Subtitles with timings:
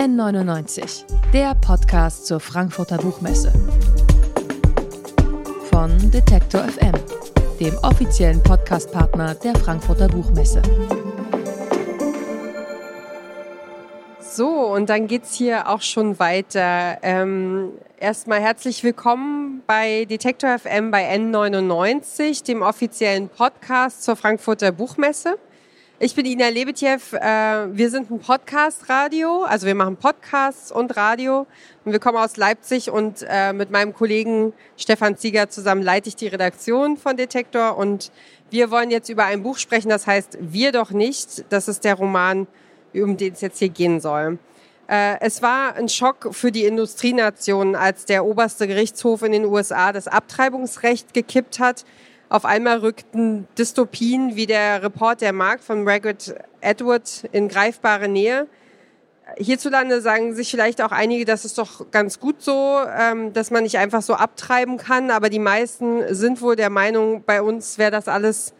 [0.00, 3.52] N99, der Podcast zur Frankfurter Buchmesse.
[5.70, 6.94] Von Detektor FM,
[7.60, 10.62] dem offiziellen Podcastpartner der Frankfurter Buchmesse.
[14.22, 16.96] So, und dann geht's hier auch schon weiter.
[17.02, 25.36] Ähm, erstmal herzlich willkommen bei Detektor FM bei N99, dem offiziellen Podcast zur Frankfurter Buchmesse.
[26.02, 26.98] Ich bin Ina Lebetjew.
[27.12, 31.46] Äh, wir sind ein Podcast-Radio, also wir machen Podcasts und Radio.
[31.84, 36.16] Und wir kommen aus Leipzig und äh, mit meinem Kollegen Stefan Zieger zusammen leite ich
[36.16, 37.76] die Redaktion von Detektor.
[37.76, 38.12] Und
[38.48, 41.44] wir wollen jetzt über ein Buch sprechen, das heißt Wir doch nicht.
[41.50, 42.46] Das ist der Roman,
[42.94, 44.38] um den es jetzt hier gehen soll.
[44.88, 49.92] Äh, es war ein Schock für die Industrienationen, als der oberste Gerichtshof in den USA
[49.92, 51.84] das Abtreibungsrecht gekippt hat
[52.30, 58.46] auf einmal rückten Dystopien wie der Report der Markt von Margaret Edward in greifbare Nähe.
[59.36, 63.64] Hierzulande sagen sich vielleicht auch einige, das ist doch ganz gut so, ähm, dass man
[63.64, 65.10] nicht einfach so abtreiben kann.
[65.10, 68.54] Aber die meisten sind wohl der Meinung, bei uns wäre das alles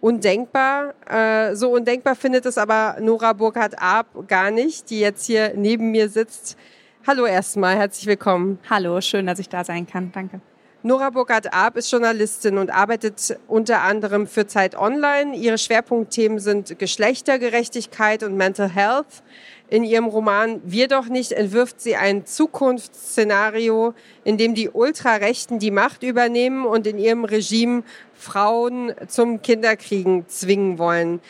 [0.00, 0.94] undenkbar.
[1.08, 6.10] Äh, so undenkbar findet es aber Nora Burkhardt-Arp gar nicht, die jetzt hier neben mir
[6.10, 6.58] sitzt.
[7.06, 8.58] Hallo erstmal, herzlich willkommen.
[8.68, 10.12] Hallo, schön, dass ich da sein kann.
[10.12, 10.40] Danke.
[10.86, 15.34] Nora Burkhardt-Arp ist Journalistin und arbeitet unter anderem für Zeit Online.
[15.34, 19.22] Ihre Schwerpunktthemen sind Geschlechtergerechtigkeit und Mental Health.
[19.70, 25.70] In ihrem Roman Wir doch nicht entwirft sie ein Zukunftsszenario, in dem die Ultrarechten die
[25.70, 31.22] Macht übernehmen und in ihrem Regime Frauen zum Kinderkriegen zwingen wollen.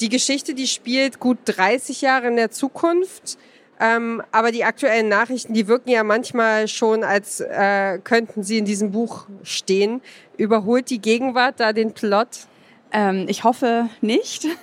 [0.00, 3.38] Die Geschichte, die spielt gut 30 Jahre in der Zukunft.
[3.80, 8.64] Ähm, aber die aktuellen Nachrichten, die wirken ja manchmal schon, als äh, könnten sie in
[8.64, 10.00] diesem Buch stehen.
[10.36, 12.46] Überholt die Gegenwart da den Plot?
[12.92, 14.46] Ähm, ich hoffe nicht.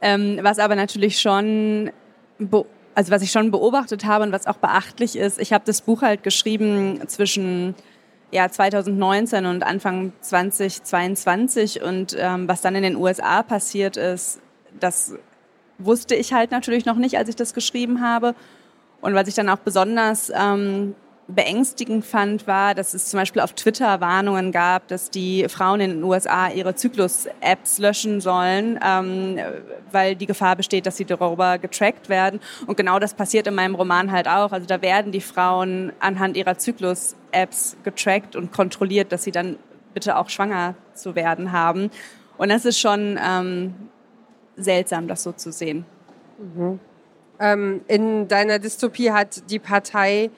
[0.00, 1.90] Ähm, was aber natürlich schon,
[2.94, 6.02] also was ich schon beobachtet habe und was auch beachtlich ist, ich habe das Buch
[6.02, 7.74] halt geschrieben zwischen
[8.30, 14.40] ja, 2019 und Anfang 2022 und ähm, was dann in den USA passiert ist,
[14.78, 15.14] das
[15.78, 18.34] wusste ich halt natürlich noch nicht, als ich das geschrieben habe.
[19.00, 20.94] Und was ich dann auch besonders ähm,
[21.28, 25.90] beängstigend fand, war, dass es zum Beispiel auf Twitter Warnungen gab, dass die Frauen in
[25.90, 29.38] den USA ihre Zyklus-Apps löschen sollen, ähm,
[29.92, 32.40] weil die Gefahr besteht, dass sie darüber getrackt werden.
[32.66, 34.52] Und genau das passiert in meinem Roman halt auch.
[34.52, 39.56] Also da werden die Frauen anhand ihrer Zyklus-Apps getrackt und kontrolliert, dass sie dann
[39.92, 41.90] bitte auch schwanger zu werden haben.
[42.38, 43.74] Und das ist schon ähm,
[44.58, 45.84] seltsam, das so zu sehen.
[46.38, 46.80] Mhm.
[47.40, 50.30] Ähm, in deiner Dystopie hat die Partei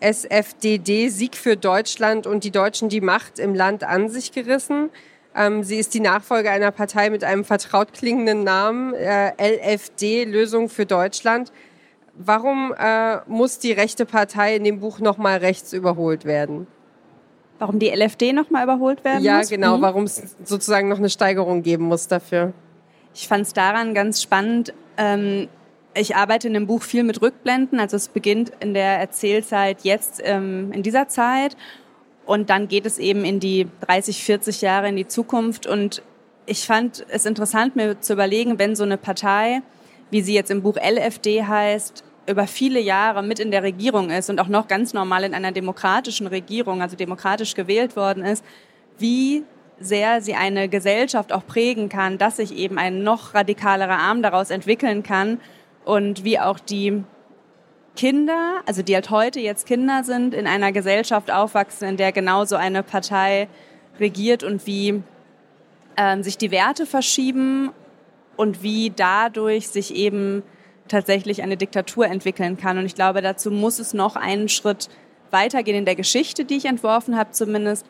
[0.00, 4.90] SFDD Sieg für Deutschland und die Deutschen die Macht im Land an sich gerissen.
[5.34, 10.68] Ähm, sie ist die Nachfolge einer Partei mit einem vertraut klingenden Namen, äh, LFD, Lösung
[10.68, 11.52] für Deutschland.
[12.14, 16.66] Warum äh, muss die rechte Partei in dem Buch nochmal rechts überholt werden?
[17.60, 19.50] Warum die LFD nochmal überholt werden ja, muss?
[19.50, 19.82] Ja, genau, mhm.
[19.82, 22.52] warum es sozusagen noch eine Steigerung geben muss dafür.
[23.20, 24.72] Ich fand es daran ganz spannend.
[24.96, 25.48] Ähm,
[25.92, 27.80] ich arbeite in dem Buch viel mit Rückblenden.
[27.80, 31.56] Also es beginnt in der Erzählzeit jetzt ähm, in dieser Zeit
[32.26, 35.66] und dann geht es eben in die 30, 40 Jahre in die Zukunft.
[35.66, 36.00] Und
[36.46, 39.62] ich fand es interessant, mir zu überlegen, wenn so eine Partei,
[40.12, 44.30] wie sie jetzt im Buch LFD heißt, über viele Jahre mit in der Regierung ist
[44.30, 48.44] und auch noch ganz normal in einer demokratischen Regierung, also demokratisch gewählt worden ist,
[48.96, 49.42] wie
[49.80, 54.50] sehr sie eine Gesellschaft auch prägen kann, dass sich eben ein noch radikalerer Arm daraus
[54.50, 55.40] entwickeln kann
[55.84, 57.04] und wie auch die
[57.96, 62.56] Kinder, also die halt heute jetzt Kinder sind, in einer Gesellschaft aufwachsen, in der genauso
[62.56, 63.48] eine Partei
[63.98, 65.02] regiert und wie
[65.96, 67.70] äh, sich die Werte verschieben
[68.36, 70.44] und wie dadurch sich eben
[70.86, 72.78] tatsächlich eine Diktatur entwickeln kann.
[72.78, 74.88] Und ich glaube, dazu muss es noch einen Schritt
[75.30, 77.86] weitergehen in der Geschichte, die ich entworfen habe zumindest,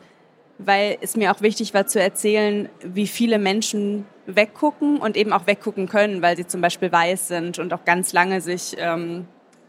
[0.59, 5.47] weil es mir auch wichtig war zu erzählen, wie viele Menschen weggucken und eben auch
[5.47, 9.25] weggucken können, weil sie zum Beispiel weiß sind und auch ganz lange sich ähm,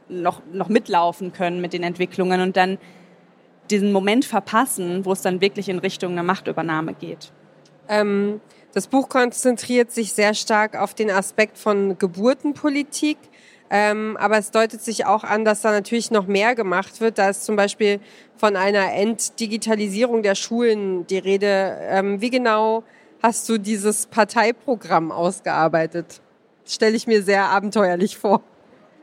[0.08, 2.76] noch, noch mitlaufen können mit den Entwicklungen und dann
[3.70, 7.32] diesen Moment verpassen, wo es dann wirklich in Richtung einer Machtübernahme geht.
[7.88, 8.40] Ähm,
[8.72, 13.18] das Buch konzentriert sich sehr stark auf den Aspekt von Geburtenpolitik.
[13.72, 17.18] Ähm, aber es deutet sich auch an, dass da natürlich noch mehr gemacht wird.
[17.18, 18.00] Da ist zum Beispiel
[18.36, 21.78] von einer Entdigitalisierung der Schulen die Rede.
[21.82, 22.82] Ähm, wie genau
[23.22, 26.20] hast du dieses Parteiprogramm ausgearbeitet?
[26.66, 28.42] Stelle ich mir sehr abenteuerlich vor.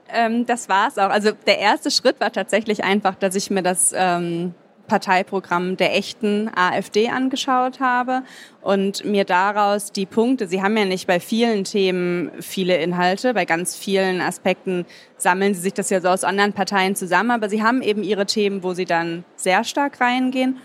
[0.09, 1.09] Ähm, das war es auch.
[1.09, 4.53] Also der erste Schritt war tatsächlich einfach, dass ich mir das ähm,
[4.87, 8.23] Parteiprogramm der echten AfD angeschaut habe
[8.61, 13.45] und mir daraus die Punkte, Sie haben ja nicht bei vielen Themen viele Inhalte, bei
[13.45, 14.85] ganz vielen Aspekten
[15.17, 18.25] sammeln Sie sich das ja so aus anderen Parteien zusammen, aber Sie haben eben Ihre
[18.25, 20.57] Themen, wo Sie dann sehr stark reingehen.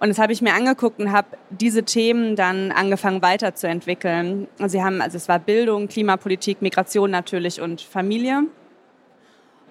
[0.00, 4.48] Und das habe ich mir angeguckt und habe diese Themen dann angefangen weiterzuentwickeln.
[4.66, 8.42] Sie haben, also es war Bildung, Klimapolitik, Migration natürlich und Familie.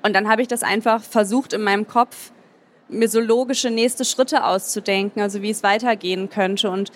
[0.02, 2.32] Und dann habe ich das einfach versucht in meinem Kopf
[2.94, 6.92] mir so logische nächste Schritte auszudenken, also wie es weitergehen könnte und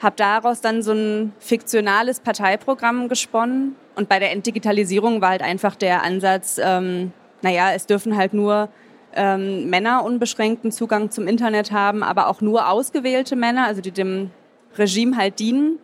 [0.00, 3.76] habe daraus dann so ein fiktionales Parteiprogramm gesponnen.
[3.94, 8.68] Und bei der Entdigitalisierung war halt einfach der Ansatz, ähm, naja, es dürfen halt nur
[9.14, 14.30] ähm, Männer unbeschränkten Zugang zum Internet haben, aber auch nur ausgewählte Männer, also die dem
[14.76, 15.78] Regime halt dienen.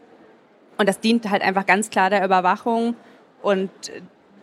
[0.77, 2.95] Und das dient halt einfach ganz klar der Überwachung
[3.41, 3.71] und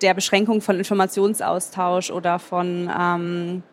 [0.02, 3.64] der Beschränkung von Informationsaustausch oder von ähm,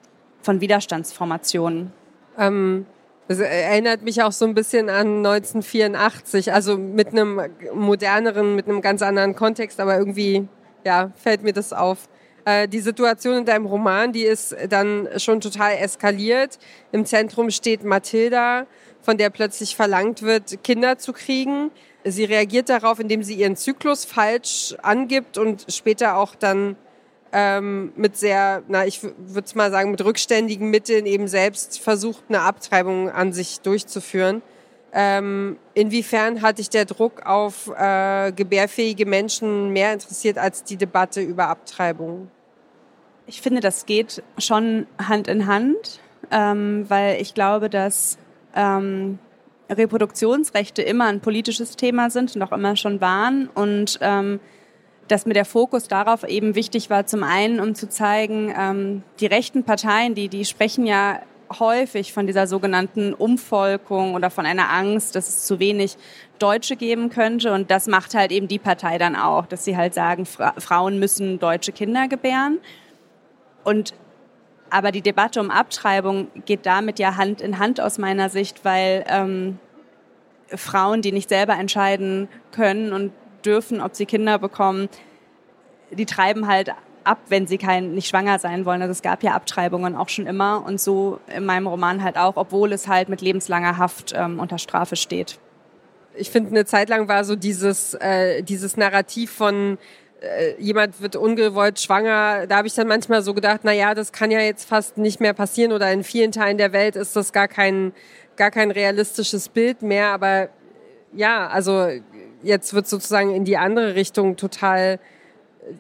[0.47, 1.93] von Widerstandsformationen.
[2.39, 2.87] Ähm,
[3.29, 7.41] das erinnert mich auch so ein bisschen an 1984, also mit einem
[7.75, 10.49] moderneren, mit einem ganz anderen Kontext, aber irgendwie
[10.85, 12.09] ja, fällt mir das auf.
[12.45, 16.61] Äh, die Situation in deinem Roman, die ist dann schon total eskaliert.
[16.93, 18.67] Im Zentrum steht Mathilda,
[19.03, 21.73] von der plötzlich verlangt wird, Kinder zu kriegen.
[22.05, 26.77] Sie reagiert darauf, indem sie ihren Zyklus falsch angibt und später auch dann
[27.33, 32.41] ähm, mit sehr, na, ich würde mal sagen, mit rückständigen Mitteln eben selbst versucht, eine
[32.41, 34.43] Abtreibung an sich durchzuführen.
[34.93, 41.21] Ähm, inwiefern hat dich der Druck auf äh, gebärfähige Menschen mehr interessiert als die Debatte
[41.21, 42.31] über Abtreibung?
[43.27, 46.01] Ich finde, das geht schon Hand in Hand,
[46.31, 48.17] ähm, weil ich glaube, dass
[48.55, 49.19] ähm,
[49.69, 54.41] Reproduktionsrechte immer ein politisches Thema sind und auch immer schon waren und ähm,
[55.09, 59.27] dass mir der Fokus darauf eben wichtig war, zum einen, um zu zeigen, ähm, die
[59.27, 61.21] rechten Parteien, die, die sprechen ja
[61.59, 65.97] häufig von dieser sogenannten Umvolkung oder von einer Angst, dass es zu wenig
[66.39, 67.53] Deutsche geben könnte.
[67.53, 70.99] Und das macht halt eben die Partei dann auch, dass sie halt sagen, Fra Frauen
[70.99, 72.59] müssen deutsche Kinder gebären.
[73.65, 73.95] Und
[74.69, 79.05] aber die Debatte um Abtreibung geht damit ja Hand in Hand aus meiner Sicht, weil
[79.09, 79.61] ähm,
[80.49, 83.13] Frauen, die nicht selber entscheiden können und
[83.47, 84.89] dürfen, ob sie Kinder bekommen,
[85.91, 86.73] die treiben halt
[87.05, 88.83] ab, wenn sie kein, nicht schwanger sein wollen.
[88.83, 92.37] Also es gab ja Abtreibungen auch schon immer und so in meinem Roman halt auch,
[92.37, 95.39] obwohl es halt mit lebenslanger Haft ähm, unter Strafe steht.
[96.15, 99.79] Ich finde, eine Zeit lang war so dieses, äh, dieses Narrativ von
[100.21, 104.13] äh, jemand wird ungewollt schwanger, da habe ich dann manchmal so gedacht, na ja, das
[104.13, 107.33] kann ja jetzt fast nicht mehr passieren oder in vielen Teilen der Welt ist das
[107.33, 107.93] gar kein,
[108.37, 110.49] gar kein realistisches Bild mehr, aber
[111.13, 111.89] ja, also
[112.47, 114.99] jetzt wird sozusagen in die andere Richtung total,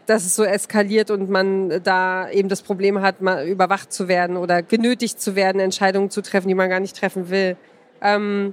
[0.06, 4.36] dass es so eskaliert und man da eben das Problem hat, mal überwacht zu werden
[4.36, 7.56] oder genötigt zu werden, Entscheidungen zu treffen, die man gar nicht treffen will.
[8.02, 8.52] Ähm,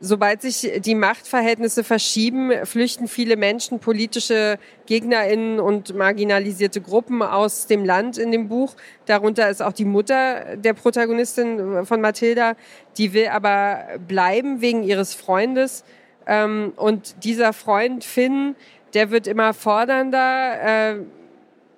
[0.00, 7.84] sobald sich die Machtverhältnisse verschieben, flüchten viele Menschen, politische GegnerInnen und marginalisierte Gruppen aus dem
[7.84, 8.74] Land in dem Buch.
[9.06, 12.54] Darunter ist auch die Mutter der Protagonistin von Mathilda.
[12.96, 15.84] Die will aber bleiben wegen ihres Freundes.
[16.28, 18.54] Ähm, und dieser Freund Finn,
[18.94, 20.96] der wird immer fordernder, äh,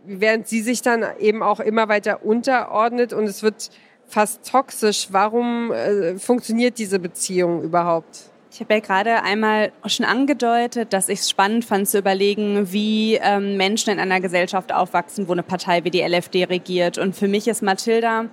[0.04, 3.70] während sie sich dann eben auch immer weiter unterordnet und es wird
[4.06, 5.08] fast toxisch.
[5.10, 8.30] Warum äh, funktioniert diese Beziehung überhaupt?
[8.52, 13.14] Ich habe ja gerade einmal schon angedeutet, dass ich es spannend fand zu überlegen, wie
[13.14, 16.98] ähm, Menschen in einer Gesellschaft aufwachsen, wo eine Partei wie die LFD regiert.
[16.98, 18.24] Und für mich ist Mathilda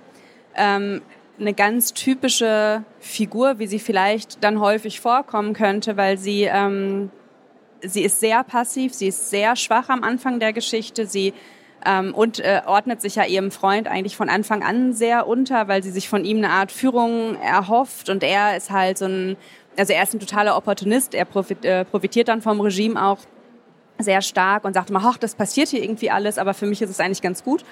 [0.55, 1.01] ähm,
[1.39, 7.11] eine ganz typische Figur, wie sie vielleicht dann häufig vorkommen könnte, weil sie, ähm,
[7.81, 11.33] sie ist sehr passiv, sie ist sehr schwach am Anfang der Geschichte, sie
[11.85, 15.83] ähm, und äh, ordnet sich ja ihrem Freund eigentlich von Anfang an sehr unter, weil
[15.83, 19.37] sie sich von ihm eine Art Führung erhofft und er ist halt so ein,
[19.77, 23.19] also er ist ein totaler Opportunist, er profit, äh, profitiert dann vom Regime auch
[23.99, 26.89] sehr stark und sagt immer, ach, das passiert hier irgendwie alles, aber für mich ist
[26.89, 27.63] es eigentlich ganz gut.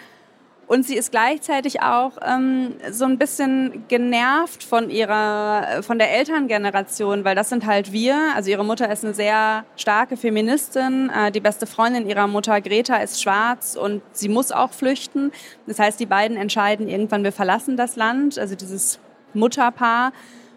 [0.68, 7.24] Und sie ist gleichzeitig auch ähm, so ein bisschen genervt von ihrer, von der Elterngeneration,
[7.24, 8.34] weil das sind halt wir.
[8.36, 11.12] Also ihre Mutter ist eine sehr starke Feministin.
[11.12, 15.32] Äh, die beste Freundin ihrer Mutter, Greta, ist schwarz und sie muss auch flüchten.
[15.68, 18.40] Das heißt, die beiden entscheiden irgendwann, wir verlassen das Land.
[18.40, 19.00] Also dieses
[19.36, 20.14] Mutterpaar.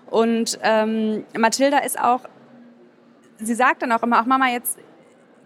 [0.06, 2.20] Und ähm, Mathilda ist auch,
[3.36, 4.78] sie sagt dann auch immer, ach Mama, jetzt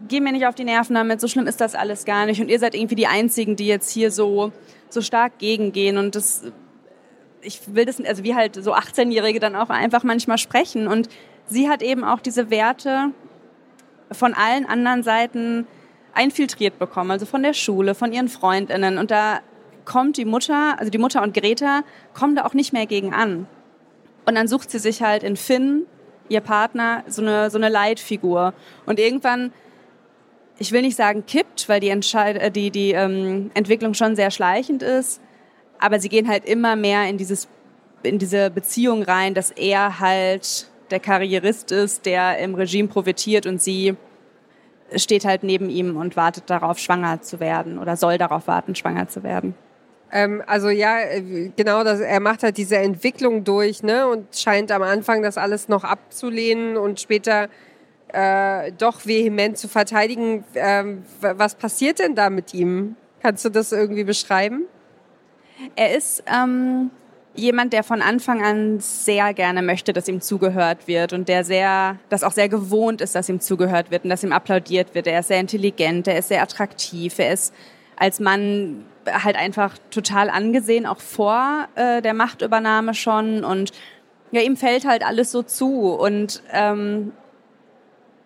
[0.09, 2.41] geh mir nicht auf die Nerven damit, so schlimm ist das alles gar nicht.
[2.41, 4.53] Und ihr seid irgendwie die Einzigen, die jetzt hier so,
[4.89, 5.99] so stark gegengehen.
[5.99, 6.43] Und das,
[7.41, 10.89] ich will das, also wie halt so 18-Jährige dann auch einfach manchmal sprechen.
[10.89, 11.09] Und
[11.47, 13.11] sie hat eben auch diese Werte
[14.11, 15.67] von allen anderen Seiten
[16.15, 18.99] einfiltriert bekommen, also von der Schule, von ihren Freundinnen.
[18.99, 19.41] Und da
[19.85, 21.83] kommt die Mutter, also die Mutter und Greta,
[22.15, 23.47] kommen da auch nicht mehr gegen an.
[24.25, 25.87] Und dann sucht sie sich halt in Finn,
[26.29, 28.55] ihr Partner, so eine, so eine Leitfigur.
[28.87, 29.53] Und irgendwann,
[30.59, 34.31] ich will nicht sagen kippt, weil die, Entscheid äh, die, die ähm, Entwicklung schon sehr
[34.31, 35.21] schleichend ist,
[35.79, 37.49] aber sie gehen halt immer mehr in, dieses,
[38.03, 43.63] in diese Beziehung rein, dass er halt der Karrierist ist, der im Regime profitiert und
[43.63, 43.97] sie
[44.95, 49.09] steht halt neben ihm und wartet darauf, schwanger zu werden oder soll darauf warten, schwanger
[49.09, 49.55] zu werden.
[50.13, 50.99] Ähm, also ja,
[51.57, 55.69] genau, das, er macht halt diese Entwicklung durch ne, und scheint am Anfang das alles
[55.69, 57.49] noch abzulehnen und später
[58.13, 60.45] äh, doch vehement zu verteidigen.
[60.55, 62.97] Ähm, was passiert denn da mit ihm?
[63.23, 64.65] Kannst du das irgendwie beschreiben?
[65.77, 66.91] Er ist ähm,
[67.35, 71.99] jemand, der von Anfang an sehr gerne möchte, dass ihm zugehört wird und der sehr,
[72.09, 75.07] das auch sehr gewohnt ist, dass ihm zugehört wird und dass ihm applaudiert wird.
[75.07, 77.55] Er ist sehr intelligent, er ist sehr attraktiv, er ist
[77.97, 83.73] als Mann halt einfach total angesehen, auch vor äh, der Machtübernahme schon und
[84.31, 87.13] ja, ihm fällt halt alles so zu und ähm,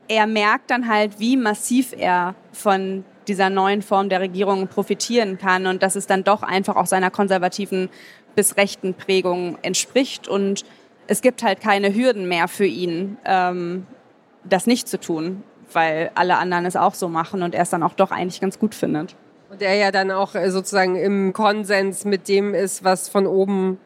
[0.09, 5.67] er merkt dann halt, wie massiv er von dieser neuen Form der Regierung profitieren kann
[5.67, 7.89] und dass es dann doch einfach auch seiner konservativen
[8.35, 10.29] bis rechten Prägung entspricht.
[10.29, 10.65] Und
[11.07, 13.87] es gibt halt keine Hürden mehr für ihn, ähm,
[14.45, 17.83] das nicht zu tun, weil alle anderen es auch so machen und er es dann
[17.83, 19.17] auch doch eigentlich ganz gut findet.
[19.51, 23.79] Und er ja dann auch äh, sozusagen im Konsens mit dem ist, was von oben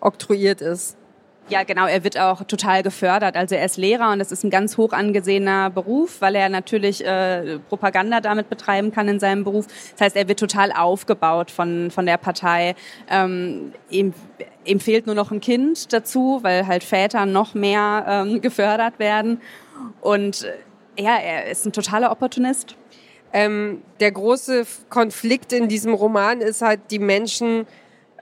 [0.00, 0.96] oktroyiert ist.
[1.50, 1.86] Ja, genau.
[1.86, 3.36] Er wird auch total gefördert.
[3.36, 7.04] Also er ist Lehrer und das ist ein ganz hoch angesehener Beruf, weil er natürlich
[7.04, 9.66] äh, Propaganda damit betreiben kann in seinem Beruf.
[9.92, 12.74] Das heißt, er wird total aufgebaut von, von der Partei.
[13.10, 14.14] Ähm, ihm,
[14.64, 19.42] ihm fehlt nur noch ein Kind dazu, weil halt Väter noch mehr ähm, gefördert werden.
[20.00, 22.74] Und äh, ja, er ist ein totaler Opportunist.
[23.34, 27.66] Ähm, der große Konflikt in diesem Roman ist halt, die Menschen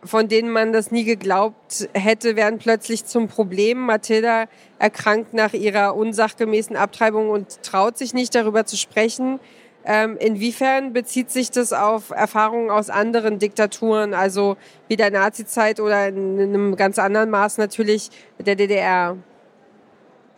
[0.05, 3.79] von denen man das nie geglaubt hätte, werden plötzlich zum Problem.
[3.79, 4.47] Mathilda
[4.79, 9.39] erkrankt nach ihrer unsachgemäßen Abtreibung und traut sich nicht darüber zu sprechen.
[9.85, 14.57] Ähm, inwiefern bezieht sich das auf Erfahrungen aus anderen Diktaturen, also
[14.89, 19.17] wie der Nazizeit oder in einem ganz anderen Maß natürlich der DDR?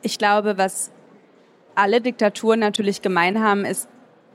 [0.02, 0.90] Ich glaube, was
[1.74, 3.88] alle Diktaturen natürlich gemein haben, ist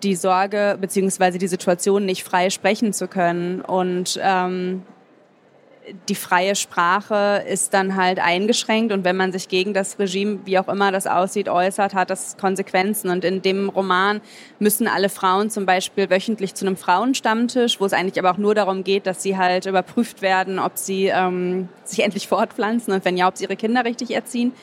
[0.04, 4.84] die Sorge beziehungsweise die Situation, nicht frei sprechen zu können und ähm,
[6.08, 10.60] die freie Sprache ist dann halt eingeschränkt und wenn man sich gegen das Regime, wie
[10.60, 13.10] auch immer das aussieht, äußert, hat das Konsequenzen.
[13.10, 14.22] Und in dem Roman
[14.60, 18.55] müssen alle Frauen zum Beispiel wöchentlich zu einem Frauenstammtisch, wo es eigentlich aber auch nur
[18.55, 23.17] darum geht, dass sie halt überprüft werden, ob sie ähm, sich endlich fortpflanzen und wenn
[23.17, 24.53] ja, ob sie ihre Kinder richtig erziehen.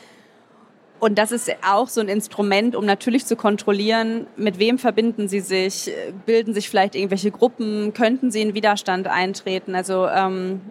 [0.99, 5.41] Und das ist auch so ein Instrument, um natürlich zu kontrollieren, mit wem verbinden sie
[5.41, 5.93] sich,
[6.25, 9.75] bilden sich vielleicht irgendwelche Gruppen, könnten sie in Widerstand eintreten.
[9.75, 10.63] Also ähm,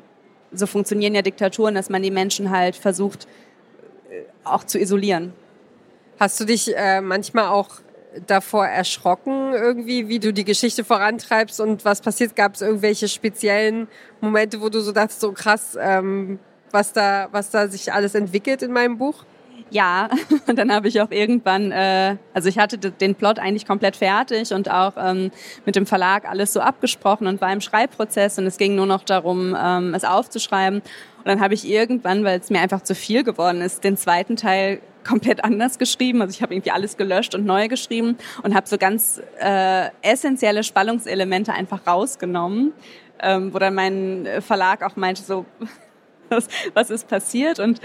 [0.57, 3.27] so funktionieren ja Diktaturen, dass man die Menschen halt versucht
[4.09, 5.33] äh, auch zu isolieren.
[6.19, 7.81] Hast du dich äh, manchmal auch
[8.27, 12.35] davor erschrocken, irgendwie, wie du die Geschichte vorantreibst und was passiert?
[12.35, 13.87] Gab es irgendwelche speziellen
[14.21, 16.39] Momente, wo du so dachtest, so krass, ähm,
[16.71, 19.25] was da, was da sich alles entwickelt in meinem Buch?
[19.75, 20.07] Ja,
[20.47, 24.53] und dann habe ich auch irgendwann, äh, also ich hatte den Plot eigentlich komplett fertig
[24.53, 25.31] und auch ähm,
[25.65, 29.03] mit dem Verlag alles so abgesprochen und war im Schreibprozess und es ging nur noch
[29.03, 30.79] darum, ähm, es aufzuschreiben.
[30.79, 34.37] Und dann habe ich irgendwann, weil es mir einfach zu viel geworden ist, den zweiten
[34.37, 36.21] Teil komplett anders geschrieben.
[36.21, 40.63] Also ich habe irgendwie alles gelöscht und neu geschrieben und habe so ganz äh, essentielle
[40.63, 42.71] Spannungselemente einfach rausgenommen,
[43.21, 45.45] ähm, wo dann mein Verlag auch meinte so,
[46.29, 47.81] was, was ist passiert und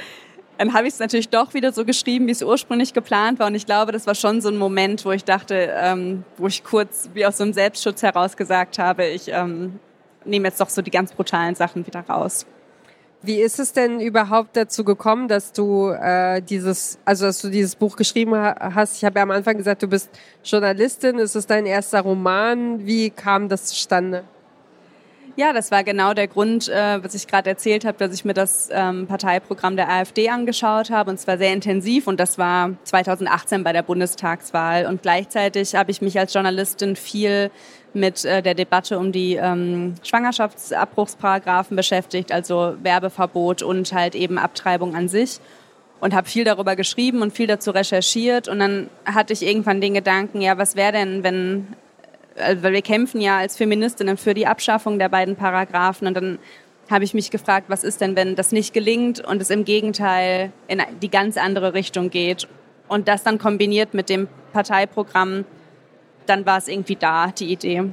[0.61, 3.47] dann habe ich es natürlich doch wieder so geschrieben, wie es ursprünglich geplant war.
[3.47, 6.63] Und ich glaube, das war schon so ein Moment, wo ich dachte, ähm, wo ich
[6.65, 9.79] kurz wie aus so einem Selbstschutz heraus gesagt habe, ich ähm,
[10.27, 12.45] nehme jetzt doch so die ganz brutalen Sachen wieder raus.
[13.23, 17.75] Wie ist es denn überhaupt dazu gekommen, dass du äh, dieses, also dass du dieses
[17.75, 18.99] Buch geschrieben hast?
[18.99, 20.11] Ich habe ja am Anfang gesagt, du bist
[20.45, 21.19] Journalistin.
[21.19, 22.85] Ist es dein erster Roman?
[22.85, 24.25] Wie kam das zustande?
[25.41, 28.35] Ja, das war genau der Grund, äh, was ich gerade erzählt habe, dass ich mir
[28.35, 33.65] das ähm, Parteiprogramm der AfD angeschaut habe und zwar sehr intensiv und das war 2018
[33.65, 34.85] bei der Bundestagswahl.
[34.85, 37.51] Und gleichzeitig habe ich mich als Journalistin viel
[37.95, 44.95] mit äh, der Debatte um die ähm, Schwangerschaftsabbruchsparagraphen beschäftigt, also Werbeverbot und halt eben Abtreibung
[44.95, 45.41] an sich.
[46.01, 48.47] Und habe viel darüber geschrieben und viel dazu recherchiert.
[48.47, 51.69] Und dann hatte ich irgendwann den Gedanken, ja, was wäre denn, wenn
[52.37, 56.39] weil wir kämpfen ja als Feministinnen für die Abschaffung der beiden Paragraphen und dann
[56.91, 60.53] habe ich mich gefragt, was ist denn, wenn das nicht gelingt und es im Gegenteil
[60.67, 62.49] in die ganz andere Richtung geht
[62.89, 65.45] und das dann kombiniert mit dem Parteiprogramm,
[66.27, 67.85] dann war es irgendwie da, die Idee.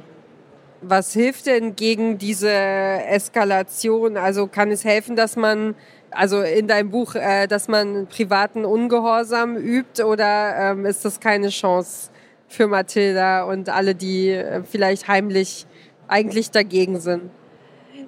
[0.81, 4.17] was hilft denn gegen diese Eskalation?
[4.17, 5.75] Also kann es helfen, dass man
[6.11, 11.49] also in deinem Buch, äh, dass man privaten Ungehorsam übt oder ähm, ist das keine
[11.49, 12.09] Chance
[12.47, 15.65] für Mathilda und alle, die äh, vielleicht heimlich
[16.07, 17.29] eigentlich dagegen sind?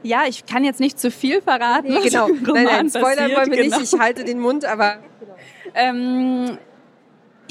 [0.03, 1.89] Ja, ich kann jetzt nicht zu viel verraten.
[1.93, 2.27] Nee, genau.
[2.27, 3.79] nein, nein, Spoiler wollen wir genau.
[3.79, 3.93] nicht.
[3.93, 4.98] Ich halte den Mund, aber.
[5.75, 6.58] Ähm,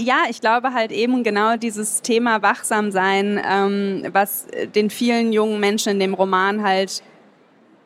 [0.01, 5.61] ja, ich glaube halt eben genau dieses Thema wachsam sein, ähm, was den vielen jungen
[5.61, 7.03] Menschen in dem Roman halt,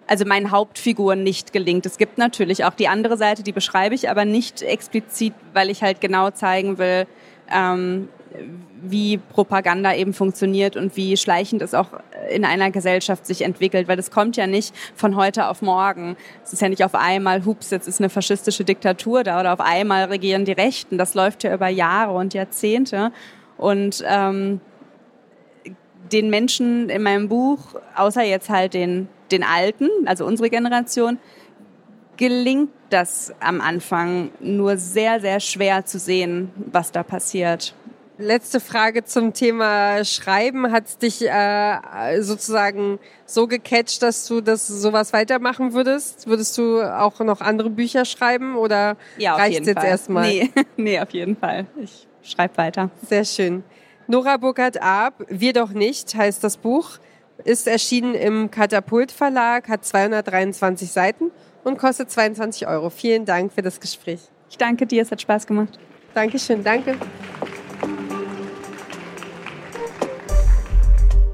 [0.06, 1.86] also meinen Hauptfiguren nicht gelingt.
[1.86, 5.82] Es gibt natürlich auch die andere Seite, die beschreibe ich aber nicht explizit, weil ich
[5.82, 7.06] halt genau zeigen will,
[7.50, 8.08] ähm,
[8.82, 11.88] wie Propaganda eben funktioniert und wie schleichend es auch
[12.30, 16.16] in einer Gesellschaft sich entwickelt, weil das kommt ja nicht von heute auf morgen.
[16.44, 19.60] Es ist ja nicht auf einmal, hups, jetzt ist eine faschistische Diktatur da oder auf
[19.60, 20.98] einmal regieren die Rechten.
[20.98, 23.12] Das läuft ja über Jahre und Jahrzehnte.
[23.56, 24.60] Und ähm,
[26.12, 31.18] den Menschen in meinem Buch, außer jetzt halt den, den Alten, also unsere Generation,
[32.16, 37.74] gelingt das am Anfang nur sehr, sehr schwer zu sehen, was da passiert.
[38.18, 40.70] Letzte Frage zum Thema Schreiben.
[40.70, 46.26] Hat es dich äh, sozusagen so gecatcht, dass du das sowas weitermachen würdest?
[46.26, 50.28] Würdest du auch noch andere Bücher schreiben oder ja, reicht es jetzt erstmal?
[50.28, 51.66] Nee, nee, auf jeden Fall.
[51.80, 52.90] Ich schreibe weiter.
[53.08, 53.64] Sehr schön.
[54.06, 56.98] Nora Burkhardt-Ab, Wir doch nicht, heißt das Buch,
[57.44, 61.30] ist erschienen im Katapult Verlag, hat 223 Seiten
[61.64, 62.90] und kostet 22 Euro.
[62.90, 64.20] Vielen Dank für das Gespräch.
[64.50, 65.78] Ich danke dir, es hat Spaß gemacht.
[66.14, 66.96] Dankeschön, danke.